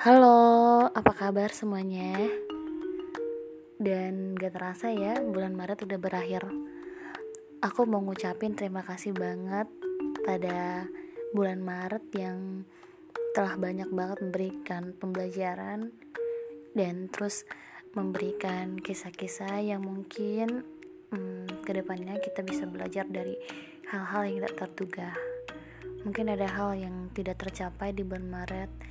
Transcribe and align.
Halo, 0.00 0.88
apa 0.96 1.12
kabar 1.12 1.52
semuanya? 1.52 2.16
Dan 3.76 4.32
gak 4.32 4.56
terasa 4.56 4.88
ya, 4.88 5.20
bulan 5.20 5.52
Maret 5.52 5.84
udah 5.84 6.00
berakhir. 6.00 6.40
Aku 7.60 7.84
mau 7.84 8.00
ngucapin 8.00 8.56
terima 8.56 8.80
kasih 8.80 9.12
banget 9.12 9.68
pada 10.24 10.88
bulan 11.36 11.60
Maret 11.60 12.00
yang 12.16 12.64
telah 13.36 13.60
banyak 13.60 13.92
banget 13.92 14.24
memberikan 14.24 14.96
pembelajaran 14.96 15.92
dan 16.72 17.12
terus 17.12 17.44
memberikan 17.92 18.80
kisah-kisah 18.80 19.60
yang 19.60 19.84
mungkin 19.84 20.64
hmm, 21.12 21.60
ke 21.60 21.76
depannya 21.76 22.16
kita 22.24 22.40
bisa 22.40 22.64
belajar 22.64 23.04
dari 23.04 23.36
hal-hal 23.92 24.24
yang 24.24 24.40
tidak 24.40 24.64
terduga. 24.64 25.12
Mungkin 26.08 26.32
ada 26.32 26.48
hal 26.48 26.72
yang 26.88 27.12
tidak 27.12 27.36
tercapai 27.44 27.92
di 27.92 28.00
bulan 28.00 28.32
Maret 28.32 28.88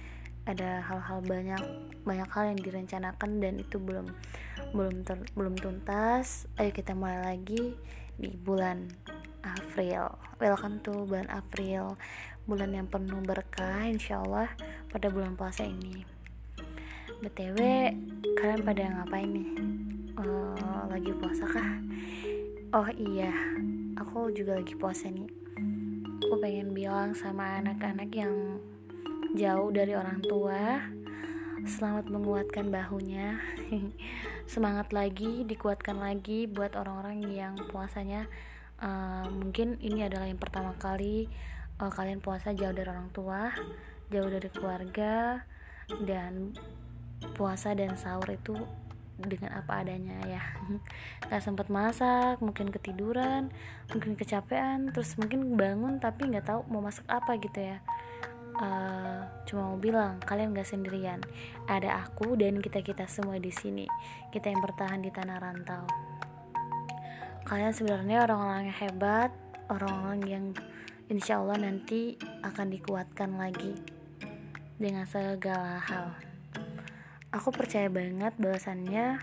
ada 0.49 0.81
hal-hal 0.81 1.21
banyak 1.21 1.61
banyak 2.09 2.29
hal 2.33 2.43
yang 2.49 2.59
direncanakan 2.59 3.37
dan 3.37 3.61
itu 3.61 3.77
belum 3.77 4.09
belum 4.73 5.05
ter, 5.05 5.21
belum 5.37 5.53
tuntas. 5.53 6.49
Ayo 6.57 6.73
kita 6.73 6.97
mulai 6.97 7.21
lagi 7.21 7.77
di 8.17 8.33
bulan 8.33 8.89
April. 9.45 10.17
Welcome 10.41 10.81
to 10.81 11.05
bulan 11.05 11.29
April 11.29 11.93
bulan 12.49 12.73
yang 12.73 12.89
penuh 12.89 13.21
berkah 13.21 13.85
insyaallah 13.85 14.49
pada 14.89 15.13
bulan 15.13 15.37
puasa 15.37 15.69
ini. 15.69 16.01
Btw 17.21 17.61
kalian 18.41 18.61
pada 18.65 18.89
ngapain 18.89 19.29
nih? 19.29 19.49
Uh, 20.17 20.89
lagi 20.89 21.13
puasa 21.13 21.45
kah? 21.45 21.77
Oh 22.73 22.89
iya 22.97 23.29
aku 24.01 24.33
juga 24.33 24.57
lagi 24.57 24.73
puasa 24.73 25.13
nih. 25.13 25.29
Aku 26.25 26.41
pengen 26.41 26.73
bilang 26.73 27.13
sama 27.13 27.61
anak-anak 27.61 28.09
yang 28.17 28.57
jauh 29.37 29.69
dari 29.69 29.93
orang 29.93 30.25
tua. 30.25 30.81
Selamat 31.67 32.09
menguatkan 32.09 32.73
bahunya. 32.73 33.37
Semangat 34.53 34.89
lagi, 34.89 35.45
dikuatkan 35.45 36.01
lagi 36.01 36.49
buat 36.49 36.73
orang-orang 36.73 37.21
yang 37.29 37.53
puasanya 37.69 38.25
uh, 38.81 39.29
mungkin 39.29 39.77
ini 39.83 40.07
adalah 40.07 40.25
yang 40.25 40.41
pertama 40.41 40.73
kali 40.81 41.29
uh, 41.77 41.91
kalian 41.93 42.23
puasa 42.23 42.57
jauh 42.57 42.73
dari 42.73 42.89
orang 42.89 43.13
tua, 43.13 43.53
jauh 44.09 44.29
dari 44.31 44.49
keluarga 44.49 45.45
dan 46.01 46.57
puasa 47.37 47.77
dan 47.77 47.99
sahur 47.99 48.33
itu 48.33 48.55
dengan 49.19 49.51
apa 49.59 49.83
adanya 49.83 50.15
ya 50.23 50.39
nggak 51.27 51.43
sempat 51.43 51.67
masak 51.67 52.39
mungkin 52.39 52.71
ketiduran 52.71 53.51
mungkin 53.91 54.15
kecapean 54.15 54.95
terus 54.95 55.19
mungkin 55.19 55.59
bangun 55.59 55.99
tapi 55.99 56.31
nggak 56.31 56.47
tahu 56.47 56.63
mau 56.71 56.79
masak 56.79 57.03
apa 57.11 57.35
gitu 57.35 57.59
ya 57.59 57.83
uh, 58.59 59.23
cuma 59.47 59.73
mau 59.73 59.79
bilang 59.79 60.19
kalian 60.21 60.53
gak 60.53 60.67
sendirian. 60.67 61.23
Ada 61.65 62.05
aku 62.05 62.35
dan 62.35 62.59
kita 62.59 62.83
kita 62.83 63.07
semua 63.07 63.39
di 63.39 63.49
sini. 63.49 63.87
Kita 64.29 64.51
yang 64.51 64.61
bertahan 64.61 64.99
di 64.99 65.09
tanah 65.09 65.37
rantau. 65.39 65.83
Kalian 67.47 67.73
sebenarnya 67.73 68.29
orang-orang 68.29 68.69
yang 68.69 68.77
hebat 68.77 69.31
orang-orang 69.69 70.21
yang 70.25 70.45
insya 71.07 71.39
Allah 71.39 71.69
nanti 71.69 72.17
akan 72.41 72.67
dikuatkan 72.73 73.37
lagi 73.37 73.77
dengan 74.81 75.05
segala 75.05 75.77
hal. 75.77 76.17
Aku 77.29 77.53
percaya 77.53 77.85
banget 77.93 78.33
bahwasannya 78.41 79.21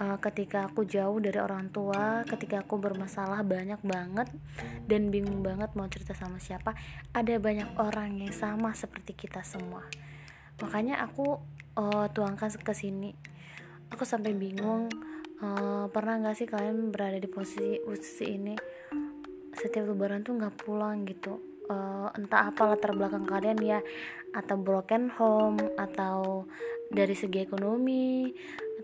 uh, 0.00 0.18
ketika 0.20 0.68
aku 0.68 0.84
jauh 0.84 1.16
dari 1.20 1.40
orang 1.40 1.68
tua, 1.72 2.22
ketika 2.28 2.62
aku 2.64 2.76
bermasalah 2.80 3.40
banyak 3.42 3.80
banget 3.80 4.28
dan 4.84 5.08
bingung 5.08 5.40
banget 5.40 5.72
mau 5.74 5.88
cerita 5.88 6.12
sama 6.12 6.40
siapa, 6.40 6.76
ada 7.12 7.34
banyak 7.40 7.76
orang 7.80 8.20
yang 8.20 8.32
sama 8.32 8.72
seperti 8.76 9.16
kita 9.16 9.40
semua. 9.42 9.84
Makanya 10.60 11.04
aku 11.04 11.40
uh, 11.76 12.06
tuangkan 12.12 12.52
ke 12.60 12.72
sini. 12.72 13.12
Aku 13.92 14.02
sampai 14.02 14.34
bingung 14.34 14.90
uh, 15.40 15.86
pernah 15.92 16.18
nggak 16.20 16.36
sih 16.36 16.48
kalian 16.48 16.90
berada 16.90 17.18
di 17.20 17.28
posisi 17.30 17.78
posisi 17.84 18.26
ini 18.26 18.54
setiap 19.56 19.88
lebaran 19.88 20.20
tuh 20.20 20.36
nggak 20.36 20.54
pulang 20.58 21.08
gitu 21.08 21.40
uh, 21.70 22.12
entah 22.12 22.52
apa 22.52 22.74
latar 22.74 22.92
belakang 22.92 23.24
kalian 23.24 23.58
ya 23.62 23.80
atau 24.36 24.56
broken 24.60 25.08
home 25.16 25.60
atau 25.80 26.44
dari 26.92 27.16
segi 27.16 27.42
ekonomi 27.42 28.30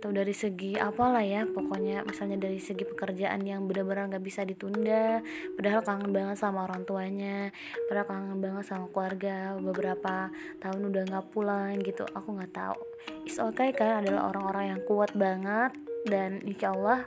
atau 0.02 0.10
dari 0.10 0.34
segi 0.34 0.74
apalah 0.74 1.22
ya 1.22 1.46
pokoknya 1.46 2.02
misalnya 2.02 2.34
dari 2.34 2.58
segi 2.58 2.82
pekerjaan 2.82 3.38
yang 3.46 3.70
benar-benar 3.70 4.10
nggak 4.10 4.26
bisa 4.26 4.42
ditunda 4.42 5.22
padahal 5.54 5.86
kangen 5.86 6.10
banget 6.10 6.42
sama 6.42 6.66
orang 6.66 6.82
tuanya 6.82 7.54
padahal 7.86 8.10
kangen 8.10 8.42
banget 8.42 8.64
sama 8.66 8.90
keluarga 8.90 9.54
beberapa 9.62 10.34
tahun 10.58 10.90
udah 10.90 11.02
nggak 11.06 11.26
pulang 11.30 11.78
gitu 11.86 12.02
aku 12.18 12.34
nggak 12.34 12.50
tahu. 12.50 12.82
Is 13.30 13.38
okay 13.38 13.70
kalian 13.70 14.02
adalah 14.02 14.34
orang-orang 14.34 14.74
yang 14.74 14.80
kuat 14.90 15.14
banget 15.14 15.70
dan 16.10 16.42
insya 16.42 16.74
Allah 16.74 17.06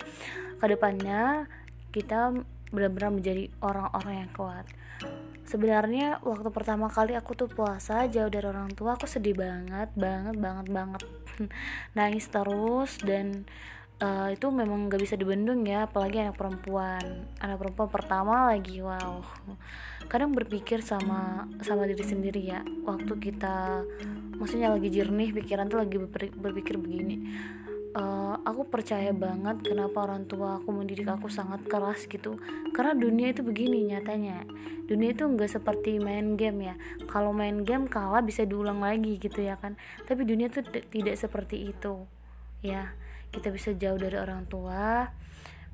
ke 0.55 0.65
depannya 0.71 1.51
kita 1.91 2.31
benar-benar 2.71 3.11
menjadi 3.11 3.51
orang-orang 3.59 4.23
yang 4.23 4.31
kuat 4.31 4.63
sebenarnya 5.45 6.19
waktu 6.25 6.49
pertama 6.49 6.89
kali 6.89 7.13
aku 7.13 7.37
tuh 7.37 7.49
puasa 7.49 8.09
jauh 8.09 8.29
dari 8.29 8.49
orang 8.49 8.73
tua 8.73 8.97
aku 8.97 9.05
sedih 9.05 9.37
banget 9.37 9.93
banget 9.93 10.35
banget 10.37 10.67
banget. 10.69 11.01
Nangis 11.97 12.25
terus 12.27 12.97
dan 13.05 13.45
uh, 14.01 14.33
itu 14.33 14.49
memang 14.49 14.89
gak 14.89 15.01
bisa 15.01 15.15
dibendung 15.15 15.63
ya 15.63 15.85
apalagi 15.85 16.25
anak 16.25 16.35
perempuan. 16.35 17.29
Anak 17.39 17.61
perempuan 17.61 17.89
pertama 17.93 18.49
lagi 18.49 18.81
wow. 18.81 19.21
Kadang 20.09 20.33
berpikir 20.33 20.81
sama 20.81 21.49
sama 21.61 21.85
diri 21.85 22.05
sendiri 22.05 22.41
ya 22.41 22.61
waktu 22.85 23.13
kita 23.17 23.85
maksudnya 24.35 24.73
lagi 24.73 24.91
jernih 24.91 25.31
pikiran 25.31 25.71
tuh 25.71 25.79
lagi 25.79 25.97
berpikir 26.35 26.75
begini 26.75 27.25
uh, 27.95 28.35
aku 28.43 28.67
percaya 28.67 29.15
banget 29.15 29.63
kenapa 29.63 30.03
orang 30.03 30.27
tua 30.27 30.59
aku 30.59 30.69
mendidik 30.75 31.07
aku 31.07 31.31
sangat 31.31 31.63
keras 31.65 32.05
gitu. 32.05 32.37
Karena 32.75 32.93
dunia 32.93 33.31
itu 33.31 33.41
begini 33.41 33.87
nyatanya. 33.89 34.43
Dunia 34.85 35.15
itu 35.15 35.25
nggak 35.25 35.49
seperti 35.49 35.97
main 35.97 36.35
game 36.37 36.69
ya. 36.69 36.75
Kalau 37.09 37.31
main 37.31 37.63
game 37.63 37.87
kalah 37.89 38.21
bisa 38.21 38.43
diulang 38.43 38.83
lagi 38.83 39.17
gitu 39.17 39.41
ya 39.41 39.57
kan. 39.57 39.79
Tapi 40.05 40.27
dunia 40.27 40.51
itu 40.51 40.61
tidak 40.91 41.15
seperti 41.15 41.71
itu 41.71 42.05
ya. 42.61 42.93
Kita 43.31 43.49
bisa 43.49 43.73
jauh 43.73 43.97
dari 43.97 44.19
orang 44.19 44.45
tua. 44.45 45.09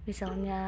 Misalnya 0.01 0.61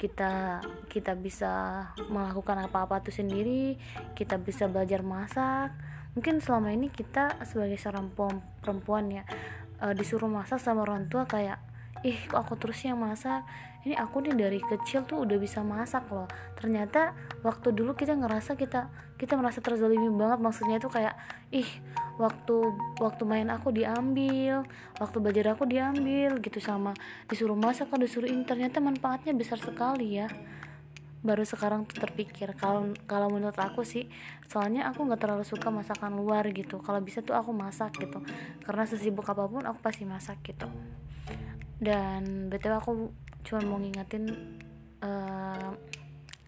kita 0.00 0.64
kita 0.88 1.12
bisa 1.12 1.84
melakukan 2.08 2.68
apa-apa 2.68 3.04
tuh 3.04 3.12
sendiri. 3.12 3.76
Kita 4.14 4.38
bisa 4.38 4.68
belajar 4.70 5.02
masak. 5.02 5.74
Mungkin 6.10 6.42
selama 6.42 6.74
ini 6.74 6.90
kita 6.90 7.38
sebagai 7.46 7.78
seorang 7.78 8.10
perempuan 8.58 9.06
ya 9.14 9.22
uh, 9.82 9.94
disuruh 9.96 10.28
masak 10.28 10.60
sama 10.60 10.84
orang 10.84 11.08
tua 11.08 11.24
kayak 11.26 11.58
ih 12.00 12.16
kok 12.28 12.40
aku 12.40 12.56
terus 12.56 12.80
yang 12.84 13.00
masak? 13.00 13.44
Ini 13.80 13.96
aku 13.96 14.20
nih 14.20 14.36
dari 14.36 14.60
kecil 14.60 15.08
tuh 15.08 15.24
udah 15.24 15.40
bisa 15.40 15.64
masak 15.64 16.04
loh. 16.12 16.28
Ternyata 16.56 17.16
waktu 17.40 17.72
dulu 17.72 17.96
kita 17.96 18.12
ngerasa 18.12 18.52
kita 18.56 18.92
kita 19.16 19.40
merasa 19.40 19.64
terzalimi 19.64 20.12
banget. 20.12 20.40
Maksudnya 20.40 20.76
itu 20.76 20.92
kayak 20.92 21.16
ih 21.48 21.68
waktu 22.20 22.56
waktu 23.00 23.22
main 23.24 23.48
aku 23.48 23.72
diambil 23.72 24.68
waktu 25.00 25.16
belajar 25.16 25.56
aku 25.56 25.64
diambil 25.64 26.36
gitu. 26.44 26.60
Sama 26.60 26.92
disuruh 27.28 27.56
masak 27.56 27.88
kan 27.88 28.00
disuruh 28.00 28.28
ini 28.28 28.44
ternyata 28.44 28.84
manfaatnya 28.84 29.32
besar 29.32 29.56
sekali 29.56 30.20
ya 30.20 30.28
baru 31.20 31.44
sekarang 31.44 31.84
tuh 31.84 32.00
terpikir 32.00 32.56
kalau 32.56 32.96
kalau 33.04 33.28
menurut 33.28 33.56
aku 33.60 33.84
sih 33.84 34.08
soalnya 34.48 34.88
aku 34.88 35.04
nggak 35.04 35.20
terlalu 35.20 35.44
suka 35.44 35.68
masakan 35.68 36.16
luar 36.16 36.48
gitu. 36.48 36.80
Kalau 36.80 37.00
bisa 37.04 37.20
tuh 37.20 37.36
aku 37.36 37.52
masak 37.52 38.00
gitu. 38.00 38.24
Karena 38.64 38.88
sesibuk 38.88 39.28
apa 39.28 39.44
pun 39.44 39.62
aku 39.68 39.78
pasti 39.84 40.08
masak 40.08 40.40
gitu. 40.42 40.66
Dan 41.76 42.48
betul 42.48 42.72
aku 42.72 42.90
cuma 43.44 43.60
mau 43.64 43.78
ngingetin 43.80 44.24
uh, 45.04 45.70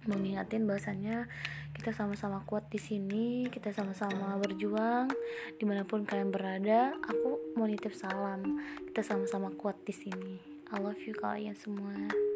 mau 0.08 0.18
ngingetin 0.18 0.64
bahasanya 0.64 1.28
kita 1.72 1.88
sama-sama 1.96 2.44
kuat 2.44 2.68
di 2.68 2.76
sini 2.76 3.48
kita 3.48 3.72
sama-sama 3.72 4.36
berjuang 4.36 5.08
di 5.56 5.64
mana 5.64 5.88
pun 5.88 6.04
kalian 6.04 6.28
berada 6.32 6.96
aku 7.04 7.56
mau 7.60 7.68
nitip 7.68 7.92
salam. 7.92 8.56
Kita 8.88 9.04
sama-sama 9.04 9.52
kuat 9.52 9.76
di 9.84 9.92
sini. 9.92 10.34
I 10.72 10.80
love 10.80 11.00
you 11.04 11.12
kalian 11.12 11.52
semua 11.52 12.31